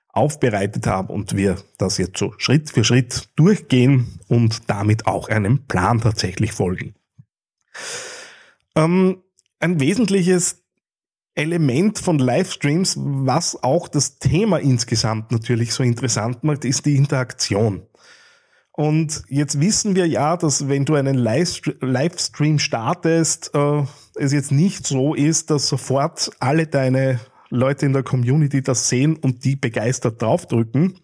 aufbereitet 0.09 0.86
habe 0.86 1.12
und 1.13 1.36
wir 1.36 1.57
das 1.79 1.98
jetzt 1.98 2.19
so 2.19 2.36
Schritt 2.38 2.69
für 2.69 2.83
Schritt 2.83 3.29
durchgehen 3.36 4.19
und 4.27 4.69
damit 4.69 5.07
auch 5.07 5.29
einem 5.29 5.65
Plan 5.65 6.00
tatsächlich 6.00 6.51
folgen. 6.51 6.93
Ähm, 8.75 9.24
ein 9.59 9.79
wesentliches 9.79 10.63
Element 11.36 12.00
von 12.00 12.19
Livestreams, 12.19 12.98
was 13.00 13.62
auch 13.63 13.88
das 13.88 14.19
Thema 14.19 14.57
insgesamt 14.57 15.31
natürlich 15.31 15.74
so 15.74 15.83
interessant 15.83 16.43
macht, 16.43 16.65
ist 16.65 16.86
die 16.86 16.95
Interaktion. 16.95 17.83
Und 18.71 19.24
jetzt 19.27 19.59
wissen 19.59 19.95
wir 19.95 20.07
ja, 20.07 20.38
dass 20.38 20.69
wenn 20.69 20.86
du 20.86 20.95
einen 20.95 21.17
Livestream 21.17 22.59
startest, 22.59 23.51
äh, 23.53 23.83
es 24.15 24.31
jetzt 24.31 24.51
nicht 24.51 24.88
so 24.88 25.13
ist, 25.13 25.50
dass 25.50 25.67
sofort 25.67 26.31
alle 26.39 26.65
deine 26.65 27.19
Leute 27.50 27.86
in 27.86 27.93
der 27.93 28.03
Community 28.03 28.62
das 28.62 28.88
sehen 28.88 29.17
und 29.17 29.43
die 29.43 29.55
begeistert 29.55 30.21
draufdrücken. 30.21 31.00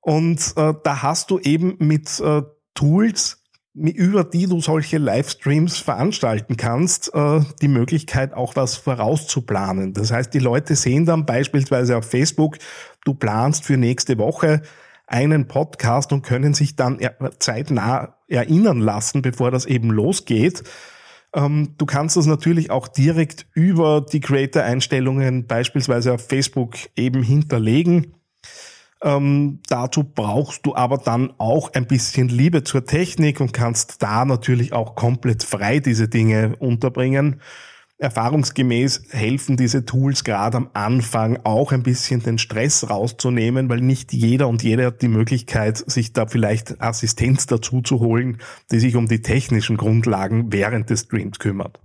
Und 0.00 0.52
äh, 0.56 0.74
da 0.82 1.02
hast 1.02 1.30
du 1.30 1.38
eben 1.38 1.76
mit 1.78 2.20
äh, 2.20 2.42
Tools 2.74 3.43
über 3.74 4.22
die 4.22 4.46
du 4.46 4.60
solche 4.60 4.98
Livestreams 4.98 5.78
veranstalten 5.78 6.56
kannst, 6.56 7.12
äh, 7.12 7.40
die 7.60 7.68
Möglichkeit 7.68 8.32
auch 8.32 8.54
was 8.54 8.76
vorauszuplanen. 8.76 9.92
Das 9.92 10.12
heißt, 10.12 10.32
die 10.32 10.38
Leute 10.38 10.76
sehen 10.76 11.06
dann 11.06 11.26
beispielsweise 11.26 11.96
auf 11.96 12.08
Facebook, 12.08 12.58
du 13.04 13.14
planst 13.14 13.64
für 13.64 13.76
nächste 13.76 14.16
Woche 14.18 14.62
einen 15.06 15.48
Podcast 15.48 16.12
und 16.12 16.22
können 16.22 16.54
sich 16.54 16.76
dann 16.76 16.98
zeitnah 17.38 18.16
erinnern 18.28 18.78
lassen, 18.78 19.22
bevor 19.22 19.50
das 19.50 19.66
eben 19.66 19.90
losgeht. 19.90 20.62
Ähm, 21.34 21.74
du 21.76 21.84
kannst 21.84 22.16
das 22.16 22.26
natürlich 22.26 22.70
auch 22.70 22.88
direkt 22.88 23.46
über 23.54 24.00
die 24.00 24.20
Creator-Einstellungen 24.20 25.46
beispielsweise 25.46 26.14
auf 26.14 26.26
Facebook 26.26 26.76
eben 26.96 27.22
hinterlegen. 27.22 28.14
Ähm, 29.04 29.60
dazu 29.68 30.02
brauchst 30.02 30.64
du 30.64 30.74
aber 30.74 30.96
dann 30.96 31.34
auch 31.36 31.74
ein 31.74 31.86
bisschen 31.86 32.28
Liebe 32.28 32.64
zur 32.64 32.86
Technik 32.86 33.38
und 33.38 33.52
kannst 33.52 34.02
da 34.02 34.24
natürlich 34.24 34.72
auch 34.72 34.94
komplett 34.94 35.42
frei 35.42 35.78
diese 35.78 36.08
Dinge 36.08 36.56
unterbringen. 36.58 37.42
Erfahrungsgemäß 37.98 39.08
helfen 39.10 39.58
diese 39.58 39.84
Tools 39.84 40.24
gerade 40.24 40.56
am 40.56 40.70
Anfang 40.72 41.38
auch 41.44 41.70
ein 41.70 41.82
bisschen 41.82 42.22
den 42.22 42.38
Stress 42.38 42.88
rauszunehmen, 42.88 43.68
weil 43.68 43.82
nicht 43.82 44.12
jeder 44.14 44.48
und 44.48 44.62
jede 44.62 44.86
hat 44.86 45.02
die 45.02 45.08
Möglichkeit, 45.08 45.78
sich 45.78 46.14
da 46.14 46.26
vielleicht 46.26 46.80
Assistenz 46.80 47.46
dazu 47.46 47.82
zu 47.82 48.00
holen, 48.00 48.38
die 48.72 48.80
sich 48.80 48.96
um 48.96 49.06
die 49.06 49.20
technischen 49.20 49.76
Grundlagen 49.76 50.50
während 50.50 50.88
des 50.88 51.02
Streams 51.02 51.38
kümmert. 51.38 51.83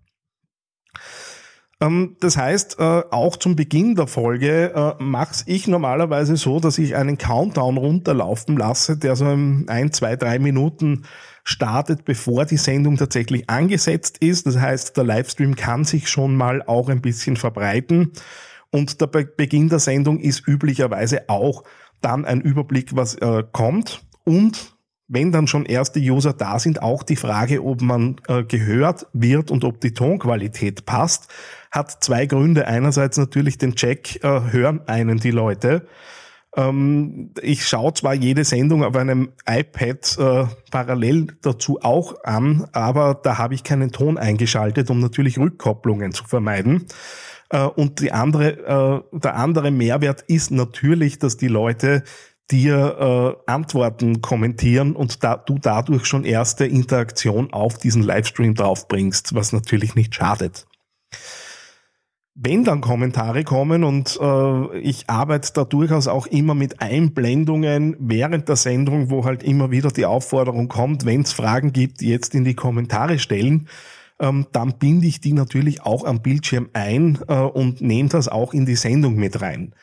Ähm, 1.82 2.18
das 2.20 2.38
heißt, 2.38 2.80
äh, 2.80 3.04
auch 3.12 3.38
zum 3.38 3.56
Beginn 3.56 3.96
der 3.96 4.08
Folge 4.08 4.74
äh, 4.74 5.04
mache 5.04 5.44
ich 5.46 5.68
normalerweise 5.68 6.36
so, 6.36 6.60
dass 6.60 6.78
ich 6.78 6.96
einen 6.96 7.18
Countdown 7.18 7.78
runterlaufen 7.78 8.58
lasse, 8.58 8.98
der 8.98 9.16
so 9.16 9.30
in 9.30 9.66
ein, 9.70 9.94
zwei, 9.94 10.16
drei 10.16 10.40
Minuten 10.40 11.06
startet, 11.44 12.06
bevor 12.06 12.46
die 12.46 12.58
Sendung 12.58 12.98
tatsächlich 12.98 13.50
angesetzt 13.50 14.18
ist. 14.20 14.46
Das 14.46 14.60
heißt, 14.60 14.98
der 14.98 15.04
Livestream 15.06 15.56
kann 15.56 15.86
sich 15.86 16.10
schon 16.10 16.36
mal 16.36 16.62
auch 16.64 16.90
ein 16.90 17.02
bisschen 17.02 17.38
verbreiten. 17.38 18.12
Und 18.72 19.02
der 19.02 19.08
Beginn 19.08 19.70
der 19.70 19.80
Sendung 19.80 20.20
ist 20.20 20.48
üblicherweise 20.48 21.28
auch 21.28 21.64
dann 22.02 22.26
ein 22.26 22.42
Überblick, 22.42 22.96
was 22.96 23.16
äh, 23.16 23.44
kommt. 23.52 24.02
Und 24.26 24.76
wenn 25.10 25.32
dann 25.32 25.48
schon 25.48 25.66
erste 25.66 26.00
User 26.00 26.34
da 26.34 26.60
sind, 26.60 26.82
auch 26.82 27.04
die 27.04 27.18
Frage, 27.18 27.64
ob 27.64 27.82
man 27.82 28.16
äh, 28.28 28.44
gehört 28.44 29.08
wird 29.12 29.52
und 29.52 29.64
ob 29.66 29.82
die 29.82 29.94
Tonqualität 29.94 30.86
passt 30.86 31.30
hat 31.72 32.04
zwei 32.04 32.26
Gründe. 32.26 32.68
Einerseits 32.68 33.18
natürlich 33.18 33.58
den 33.58 33.76
Check, 33.76 34.24
äh, 34.24 34.52
hören 34.52 34.82
einen 34.88 35.20
die 35.20 35.32
Leute. 35.32 35.88
Ähm, 36.56 37.32
ich 37.42 37.68
schaue 37.68 37.94
zwar 37.94 38.14
jede 38.16 38.44
Sendung 38.44 38.84
auf 38.84 38.96
einem 38.96 39.30
iPad 39.48 40.18
äh, 40.18 40.46
parallel 40.72 41.28
dazu 41.42 41.80
auch 41.82 42.24
an, 42.24 42.68
aber 42.72 43.20
da 43.22 43.38
habe 43.38 43.54
ich 43.54 43.64
keinen 43.64 43.92
Ton 43.92 44.18
eingeschaltet, 44.18 44.90
um 44.90 45.00
natürlich 45.00 45.38
Rückkopplungen 45.38 46.12
zu 46.12 46.24
vermeiden. 46.24 46.86
Äh, 47.50 47.66
und 47.66 48.00
die 48.00 48.12
andere, 48.12 49.04
äh, 49.14 49.20
der 49.20 49.36
andere 49.36 49.70
Mehrwert 49.70 50.24
ist 50.24 50.50
natürlich, 50.50 51.20
dass 51.20 51.38
die 51.38 51.48
Leute 51.48 52.04
dir 52.52 53.38
äh, 53.48 53.52
Antworten 53.52 54.22
kommentieren 54.22 54.96
und 54.96 55.24
da, 55.24 55.38
du 55.38 55.58
dadurch 55.60 56.06
schon 56.06 56.26
erste 56.26 56.66
Interaktion 56.66 57.54
auf 57.54 57.78
diesen 57.78 58.04
Livestream 58.04 58.56
draufbringst, 58.56 59.36
was 59.36 59.54
natürlich 59.54 59.96
nicht 59.96 60.16
schadet 60.16 60.66
wenn 62.42 62.64
dann 62.64 62.80
Kommentare 62.80 63.44
kommen 63.44 63.84
und 63.84 64.18
äh, 64.22 64.80
ich 64.80 65.10
arbeite 65.10 65.52
da 65.54 65.66
durchaus 65.66 66.08
auch 66.08 66.26
immer 66.26 66.56
mit 66.56 66.82
Einblendungen 66.82 67.98
während 68.00 68.48
der 68.48 68.56
Sendung, 68.56 69.10
wo 69.10 69.26
halt 69.26 69.44
immer 69.44 69.72
wieder 69.72 69.90
die 69.90 70.06
Aufforderung 70.06 70.70
kommt, 70.70 71.06
wenn 71.06 71.22
es 71.22 71.34
Fragen 71.34 71.74
gibt, 71.74 72.02
jetzt 72.02 72.34
in 72.36 72.46
die 72.46 72.54
Kommentare 72.54 73.20
stellen, 73.20 73.68
ähm, 74.22 74.48
dann 74.54 74.78
binde 74.80 75.08
ich 75.08 75.20
die 75.20 75.34
natürlich 75.34 75.82
auch 75.82 76.06
am 76.06 76.22
Bildschirm 76.22 76.70
ein 76.72 77.20
äh, 77.28 77.34
und 77.36 77.82
nehme 77.82 78.08
das 78.08 78.30
auch 78.30 78.54
in 78.54 78.66
die 78.66 78.78
Sendung 78.78 79.16
mit 79.16 79.42
rein. 79.42 79.74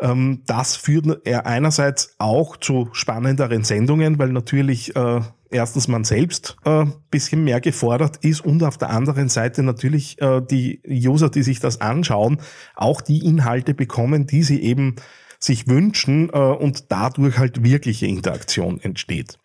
Ähm, 0.00 0.42
das 0.46 0.76
führt 0.76 1.26
einerseits 1.26 2.14
auch 2.18 2.56
zu 2.56 2.88
spannenderen 2.92 3.64
Sendungen, 3.64 4.18
weil 4.18 4.28
natürlich 4.28 4.94
äh, 4.94 5.20
erstens 5.50 5.88
man 5.88 6.04
selbst 6.04 6.56
äh, 6.64 6.86
bisschen 7.10 7.44
mehr 7.44 7.60
gefordert 7.60 8.18
ist 8.18 8.40
und 8.40 8.62
auf 8.62 8.78
der 8.78 8.90
anderen 8.90 9.28
Seite 9.28 9.62
natürlich 9.62 10.20
äh, 10.20 10.40
die 10.40 10.80
User, 10.86 11.30
die 11.30 11.42
sich 11.42 11.60
das 11.60 11.80
anschauen, 11.80 12.40
auch 12.76 13.00
die 13.00 13.24
Inhalte 13.24 13.74
bekommen, 13.74 14.26
die 14.26 14.42
sie 14.42 14.62
eben 14.62 14.96
sich 15.40 15.68
wünschen 15.68 16.30
äh, 16.30 16.38
und 16.38 16.90
dadurch 16.90 17.38
halt 17.38 17.62
wirkliche 17.62 18.06
Interaktion 18.06 18.80
entsteht. 18.80 19.38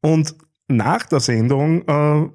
Und 0.00 0.36
nach 0.68 1.06
der 1.06 1.20
Sendung 1.20 1.86
äh, 1.86 2.28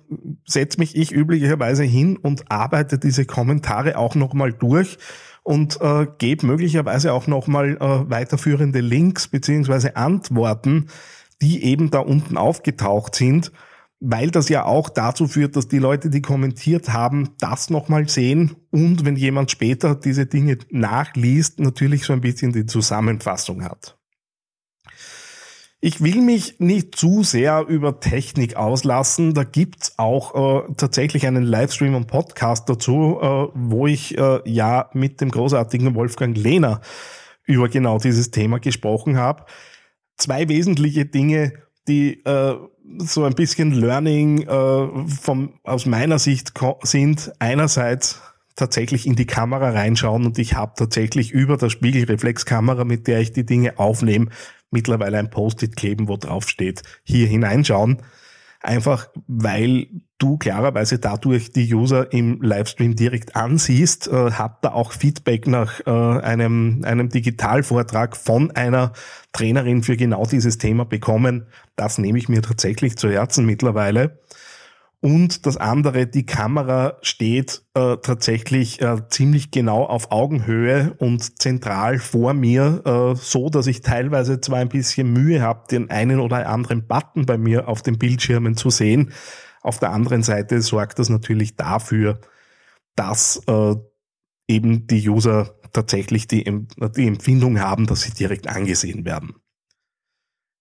setze 0.46 0.80
mich 0.80 0.96
ich 0.96 1.12
üblicherweise 1.12 1.84
hin 1.84 2.18
und 2.18 2.50
arbeite 2.50 2.98
diese 2.98 3.26
Kommentare 3.26 3.98
auch 3.98 4.16
nochmal 4.16 4.54
durch 4.54 4.98
und 5.44 5.80
äh, 5.82 6.08
gebe 6.18 6.46
möglicherweise 6.46 7.14
auch 7.14 7.28
nochmal 7.28 7.78
äh, 7.78 8.10
weiterführende 8.10 8.80
Links 8.80 9.28
beziehungsweise 9.28 9.96
Antworten, 9.96 10.88
die 11.42 11.64
eben 11.64 11.90
da 11.90 12.00
unten 12.00 12.38
aufgetaucht 12.38 13.16
sind, 13.16 13.52
weil 14.00 14.32
das 14.32 14.50
ja 14.50 14.66
auch 14.66 14.90
dazu 14.90 15.28
führt, 15.28 15.56
dass 15.56 15.68
die 15.68 15.80
Leute, 15.80 16.10
die 16.10 16.22
kommentiert 16.22 16.92
haben, 16.94 17.32
das 17.40 17.70
nochmal 17.70 18.10
sehen 18.10 18.56
und 18.72 19.06
wenn 19.06 19.16
jemand 19.16 19.52
später 19.52 19.96
diese 19.96 20.26
Dinge 20.26 20.58
nachliest, 20.70 21.60
natürlich 21.60 22.06
so 22.06 22.14
ein 22.14 22.22
bisschen 22.22 22.52
die 22.52 22.66
Zusammenfassung 22.66 23.64
hat. 23.64 23.98
Ich 25.84 26.00
will 26.00 26.22
mich 26.22 26.60
nicht 26.60 26.96
zu 26.96 27.24
sehr 27.24 27.66
über 27.68 28.00
Technik 28.00 28.56
auslassen. 28.56 29.34
Da 29.34 29.44
gibt's 29.44 29.98
auch 29.98 30.68
äh, 30.70 30.74
tatsächlich 30.78 31.26
einen 31.26 31.42
Livestream 31.42 31.96
und 31.96 32.06
Podcast 32.06 32.70
dazu, 32.70 33.18
äh, 33.20 33.48
wo 33.56 33.88
ich 33.88 34.16
äh, 34.16 34.42
ja 34.46 34.92
mit 34.94 35.22
dem 35.22 35.32
großartigen 35.32 35.96
Wolfgang 35.96 36.38
Lehner 36.38 36.82
über 37.46 37.68
genau 37.68 37.98
dieses 37.98 38.30
Thema 38.30 38.60
gesprochen 38.60 39.18
habe. 39.18 39.46
Zwei 40.18 40.48
wesentliche 40.50 41.08
Dinge, 41.08 41.54
die 41.88 42.24
äh, 42.26 42.56
so 43.00 43.24
ein 43.24 43.34
bisschen 43.34 43.72
Learning 43.72 44.44
äh, 44.44 45.08
vom, 45.08 45.54
aus 45.64 45.88
meiner 45.88 46.20
Sicht 46.20 46.54
sind. 46.84 47.32
Einerseits 47.40 48.22
tatsächlich 48.56 49.08
in 49.08 49.16
die 49.16 49.26
Kamera 49.26 49.72
reinschauen 49.72 50.28
und 50.28 50.38
ich 50.38 50.54
habe 50.54 50.74
tatsächlich 50.76 51.32
über 51.32 51.58
der 51.58 51.72
Spiegelreflexkamera, 51.72 52.84
mit 52.84 53.08
der 53.08 53.20
ich 53.20 53.32
die 53.32 53.48
Dinge 53.48 53.80
aufnehme, 53.80 54.28
mittlerweile 54.72 55.20
ein 55.20 55.30
Post-it 55.30 55.76
kleben, 55.76 56.08
wo 56.08 56.18
drauf 56.18 56.50
steht, 56.50 56.82
hier 57.04 57.28
hineinschauen. 57.28 58.02
Einfach 58.64 59.10
weil 59.28 59.88
du 60.20 60.38
klarerweise 60.38 61.00
dadurch 61.00 61.52
die 61.52 61.74
User 61.74 62.14
im 62.14 62.42
Livestream 62.44 62.96
direkt 62.96 63.36
ansiehst, 63.36 64.08
äh, 64.08 64.32
hab 64.32 64.62
da 64.62 64.74
auch 64.74 64.92
Feedback 64.92 65.48
nach 65.48 65.80
äh, 65.88 65.90
einem, 65.90 66.84
einem 66.86 67.10
Digitalvortrag 67.10 68.16
von 68.16 68.52
einer 68.52 68.94
Trainerin 69.34 69.82
für 69.82 69.98
genau 69.98 70.28
dieses 70.28 70.60
Thema 70.60 70.86
bekommen. 70.86 71.48
Das 71.76 71.98
nehme 71.98 72.20
ich 72.20 72.30
mir 72.30 72.44
tatsächlich 72.44 72.98
zu 72.98 73.10
Herzen 73.10 73.48
mittlerweile. 73.48 74.20
Und 75.04 75.48
das 75.48 75.58
andere, 75.58 76.06
die 76.06 76.28
Kamera 76.28 76.98
steht 77.02 77.64
äh, 77.74 77.98
tatsächlich 77.98 78.82
äh, 78.82 78.98
ziemlich 79.10 79.50
genau 79.50 79.84
auf 79.84 80.12
Augenhöhe 80.12 80.94
und 81.00 81.42
zentral 81.42 81.98
vor 81.98 82.36
mir, 82.36 82.84
äh, 82.86 83.16
so 83.16 83.50
dass 83.50 83.66
ich 83.66 83.82
teilweise 83.82 84.42
zwar 84.42 84.60
ein 84.60 84.70
bisschen 84.70 85.12
Mühe 85.12 85.42
habe, 85.42 85.64
den 85.72 85.90
einen 85.90 86.20
oder 86.20 86.48
anderen 86.48 86.86
Button 86.86 87.26
bei 87.26 87.40
mir 87.40 87.68
auf 87.68 87.82
den 87.82 87.98
Bildschirmen 87.98 88.56
zu 88.56 88.70
sehen. 88.70 89.12
Auf 89.64 89.80
der 89.80 89.92
anderen 89.92 90.22
Seite 90.22 90.62
sorgt 90.62 91.00
das 91.00 91.10
natürlich 91.10 91.56
dafür, 91.56 92.22
dass 92.96 93.42
äh, 93.48 93.76
eben 94.48 94.86
die 94.86 95.10
User 95.10 95.56
tatsächlich 95.74 96.28
die, 96.28 96.44
die 96.96 97.08
Empfindung 97.08 97.60
haben, 97.60 97.88
dass 97.88 98.02
sie 98.02 98.14
direkt 98.14 98.48
angesehen 98.48 99.04
werden. 99.04 99.41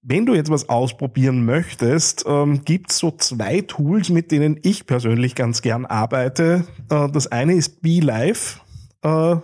Wenn 0.02 0.25
du 0.25 0.35
jetzt 0.35 0.50
was 0.50 0.71
ausprobieren 0.71 1.45
möchtest, 1.45 2.25
ähm, 2.26 2.62
gibt 2.64 2.90
es 2.90 2.99
so 2.99 3.11
zwei 3.11 3.61
Tools, 3.61 4.09
mit 4.09 4.33
denen 4.33 4.59
ich 4.62 4.87
persönlich 4.87 5.35
ganz 5.35 5.61
gern 5.61 5.85
arbeite. 5.85 6.64
Äh, 6.88 7.11
das 7.11 7.26
eine 7.26 7.52
ist 7.52 7.83
BeLive, 7.83 8.61
äh, 9.02 9.37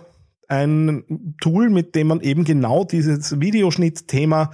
ein 0.47 1.35
Tool, 1.39 1.69
mit 1.69 1.93
dem 1.93 2.07
man 2.07 2.21
eben 2.21 2.43
genau 2.43 2.85
dieses 2.85 3.39
Videoschnittthema 3.39 4.49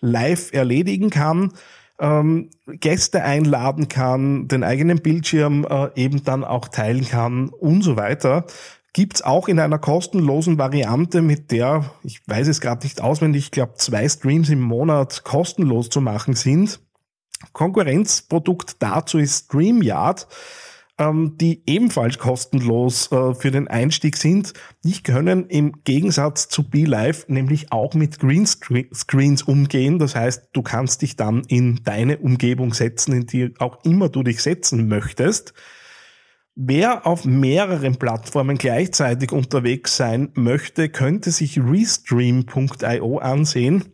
live 0.00 0.52
erledigen 0.52 1.10
kann, 1.10 1.52
ähm, 2.00 2.50
Gäste 2.66 3.22
einladen 3.22 3.88
kann, 3.88 4.48
den 4.48 4.64
eigenen 4.64 5.02
Bildschirm 5.02 5.64
äh, 5.70 5.88
eben 5.94 6.24
dann 6.24 6.42
auch 6.42 6.66
teilen 6.66 7.06
kann 7.06 7.48
und 7.48 7.82
so 7.82 7.96
weiter 7.96 8.46
gibt's 8.94 9.20
auch 9.20 9.48
in 9.48 9.58
einer 9.58 9.78
kostenlosen 9.78 10.56
Variante, 10.56 11.20
mit 11.20 11.50
der, 11.50 11.90
ich 12.02 12.22
weiß 12.26 12.48
es 12.48 12.62
gerade 12.62 12.86
nicht 12.86 13.02
auswendig, 13.02 13.44
ich 13.44 13.50
glaube 13.50 13.74
zwei 13.74 14.08
Streams 14.08 14.48
im 14.48 14.62
Monat 14.62 15.24
kostenlos 15.24 15.90
zu 15.90 16.00
machen 16.00 16.34
sind. 16.34 16.80
Konkurrenzprodukt 17.52 18.76
dazu 18.78 19.18
ist 19.18 19.46
StreamYard, 19.46 20.28
ähm, 20.96 21.36
die 21.40 21.62
ebenfalls 21.66 22.18
kostenlos 22.18 23.10
äh, 23.10 23.34
für 23.34 23.50
den 23.50 23.66
Einstieg 23.66 24.16
sind. 24.16 24.54
Die 24.84 25.02
können 25.02 25.48
im 25.48 25.82
Gegensatz 25.82 26.48
zu 26.48 26.62
BeLive 26.62 27.24
nämlich 27.26 27.72
auch 27.72 27.94
mit 27.94 28.20
Greenscreens 28.20 29.42
umgehen. 29.42 29.98
Das 29.98 30.14
heißt, 30.14 30.50
du 30.52 30.62
kannst 30.62 31.02
dich 31.02 31.16
dann 31.16 31.42
in 31.48 31.80
deine 31.82 32.18
Umgebung 32.18 32.72
setzen, 32.72 33.12
in 33.12 33.26
die 33.26 33.54
auch 33.58 33.84
immer 33.84 34.08
du 34.08 34.22
dich 34.22 34.40
setzen 34.40 34.86
möchtest. 34.86 35.52
Wer 36.56 37.04
auf 37.04 37.24
mehreren 37.24 37.96
Plattformen 37.96 38.58
gleichzeitig 38.58 39.32
unterwegs 39.32 39.96
sein 39.96 40.30
möchte, 40.34 40.88
könnte 40.88 41.32
sich 41.32 41.58
Restream.io 41.58 43.18
ansehen, 43.18 43.92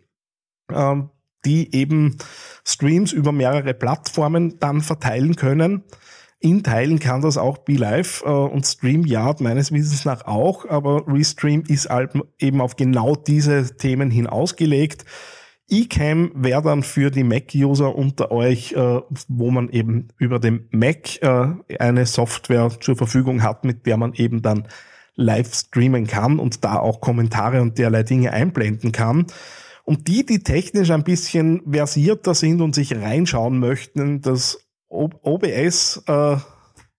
ähm, 0.71 1.09
die 1.47 1.75
eben 1.75 2.19
Streams 2.65 3.13
über 3.13 3.33
mehrere 3.33 3.73
Plattformen 3.73 4.59
dann 4.59 4.83
verteilen 4.83 5.37
können. 5.37 5.85
In 6.39 6.63
Teilen 6.63 6.99
kann 6.99 7.23
das 7.23 7.39
auch 7.39 7.59
BeLive 7.59 8.25
äh, 8.25 8.29
und 8.29 8.67
StreamYard 8.67 9.41
meines 9.41 9.73
Wissens 9.73 10.05
nach 10.05 10.27
auch, 10.27 10.69
aber 10.69 11.07
Restream 11.07 11.63
ist 11.67 11.89
halt 11.89 12.13
eben 12.39 12.61
auf 12.61 12.77
genau 12.77 13.17
diese 13.17 13.77
Themen 13.77 14.11
hin 14.11 14.27
ausgelegt. 14.27 15.07
eCam 15.71 16.33
wäre 16.35 16.63
dann 16.63 16.83
für 16.83 17.11
die 17.11 17.25
Mac-User 17.25 17.95
unter 17.95 18.31
euch, 18.31 18.73
äh, 18.73 19.01
wo 19.29 19.51
man 19.51 19.71
eben 19.71 20.09
über 20.19 20.39
den 20.39 20.69
Mac 20.71 21.23
äh, 21.23 21.55
eine 21.79 22.07
Software 22.07 22.71
zur 22.81 22.97
Verfügung 22.97 23.43
hat, 23.43 23.65
mit 23.65 23.87
der 23.87 23.97
man 23.97 24.13
eben 24.15 24.43
dann 24.43 24.69
live 25.15 25.55
streamen 25.55 26.07
kann 26.07 26.39
und 26.39 26.65
da 26.65 26.79
auch 26.79 27.01
Kommentare 27.01 27.61
und 27.61 27.79
derlei 27.79 28.03
Dinge 28.03 28.33
einblenden 28.33 28.93
kann. 28.93 29.27
Und 29.85 30.09
die, 30.09 30.25
die 30.25 30.43
technisch 30.43 30.91
ein 30.91 31.05
bisschen 31.05 31.63
versierter 31.71 32.35
sind 32.35 32.61
und 32.61 32.75
sich 32.75 32.95
reinschauen 32.95 33.59
möchten, 33.59 34.21
das 34.21 34.69
OBS 34.89 36.03
äh, 36.07 36.37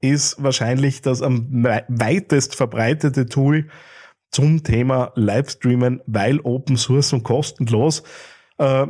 ist 0.01 0.41
wahrscheinlich 0.43 1.01
das 1.01 1.21
am 1.21 1.63
weitest 1.87 2.55
verbreitete 2.55 3.27
Tool 3.27 3.67
zum 4.31 4.63
Thema 4.63 5.11
Livestreamen, 5.15 6.01
weil 6.05 6.39
Open 6.39 6.77
Source 6.77 7.13
und 7.13 7.23
kostenlos 7.23 8.03
äh, 8.61 8.85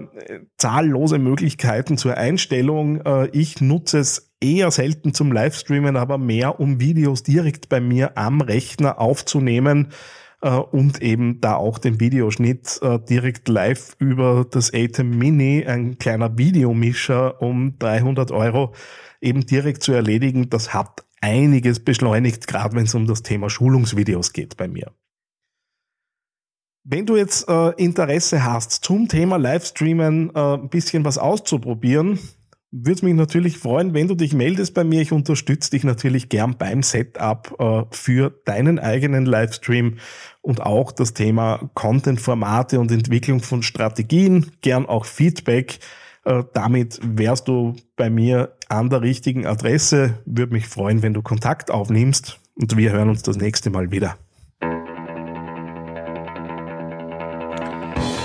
zahllose 0.57 1.17
Möglichkeiten 1.17 1.97
zur 1.97 2.17
Einstellung. 2.17 3.01
Äh, 3.01 3.29
ich 3.29 3.61
nutze 3.61 3.99
es 3.99 4.33
eher 4.41 4.69
selten 4.69 5.13
zum 5.13 5.31
Livestreamen, 5.31 5.95
aber 5.95 6.17
mehr, 6.17 6.59
um 6.59 6.81
Videos 6.81 7.23
direkt 7.23 7.69
bei 7.69 7.79
mir 7.79 8.17
am 8.17 8.41
Rechner 8.41 8.99
aufzunehmen 8.99 9.93
äh, 10.41 10.49
und 10.49 11.01
eben 11.01 11.39
da 11.39 11.55
auch 11.55 11.77
den 11.77 12.01
Videoschnitt 12.01 12.79
äh, 12.81 12.99
direkt 12.99 13.47
live 13.47 13.95
über 13.97 14.45
das 14.49 14.73
ATEM 14.73 15.17
Mini, 15.17 15.65
ein 15.65 15.97
kleiner 15.97 16.37
Videomischer 16.37 17.41
um 17.41 17.79
300 17.79 18.31
Euro, 18.31 18.73
eben 19.21 19.45
direkt 19.45 19.83
zu 19.83 19.93
erledigen. 19.93 20.49
Das 20.49 20.73
hat 20.73 21.05
einiges 21.21 21.79
beschleunigt, 21.79 22.45
gerade 22.45 22.75
wenn 22.75 22.83
es 22.83 22.95
um 22.95 23.07
das 23.07 23.23
Thema 23.23 23.49
Schulungsvideos 23.49 24.33
geht 24.33 24.57
bei 24.57 24.67
mir. 24.67 24.91
Wenn 26.83 27.05
du 27.05 27.15
jetzt 27.15 27.47
äh, 27.47 27.69
Interesse 27.77 28.43
hast, 28.43 28.83
zum 28.83 29.07
Thema 29.07 29.37
Livestreamen 29.37 30.31
äh, 30.33 30.53
ein 30.55 30.69
bisschen 30.69 31.05
was 31.05 31.19
auszuprobieren, 31.19 32.17
würde 32.71 32.93
es 32.93 33.01
mich 33.03 33.13
natürlich 33.13 33.59
freuen, 33.59 33.93
wenn 33.93 34.07
du 34.07 34.15
dich 34.15 34.33
meldest 34.33 34.73
bei 34.73 34.83
mir. 34.83 35.01
Ich 35.01 35.11
unterstütze 35.11 35.69
dich 35.69 35.83
natürlich 35.83 36.29
gern 36.29 36.55
beim 36.57 36.81
Setup 36.81 37.55
äh, 37.59 37.83
für 37.95 38.31
deinen 38.45 38.79
eigenen 38.79 39.27
Livestream 39.27 39.97
und 40.41 40.61
auch 40.61 40.91
das 40.91 41.13
Thema 41.13 41.69
Content-Formate 41.75 42.79
und 42.79 42.91
Entwicklung 42.91 43.41
von 43.41 43.61
Strategien, 43.61 44.51
gern 44.61 44.87
auch 44.87 45.05
Feedback. 45.05 45.79
Äh, 46.25 46.45
damit 46.53 46.99
wärst 47.03 47.47
du 47.47 47.75
bei 47.95 48.09
mir 48.09 48.55
an 48.69 48.89
der 48.89 49.01
richtigen 49.01 49.45
Adresse. 49.45 50.17
Würde 50.25 50.53
mich 50.53 50.67
freuen, 50.67 51.03
wenn 51.03 51.13
du 51.13 51.21
Kontakt 51.21 51.69
aufnimmst 51.69 52.39
und 52.55 52.75
wir 52.75 52.91
hören 52.91 53.09
uns 53.09 53.21
das 53.21 53.37
nächste 53.37 53.69
Mal 53.69 53.91
wieder. 53.91 54.17